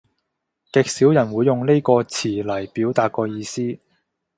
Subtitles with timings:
[0.73, 3.77] 極少人會用呢個詞嚟表達個意思